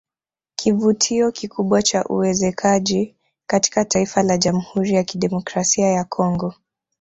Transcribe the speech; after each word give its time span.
Kivutio 0.55 1.31
kikubwa 1.31 1.81
cha 1.81 2.03
uwekezaji 2.03 3.15
katika 3.47 3.85
taifa 3.85 4.23
la 4.23 4.37
Jamhuri 4.37 4.93
ya 4.93 5.03
kidemokrasia 5.03 5.87
ya 5.87 6.03
Congo 6.03 6.53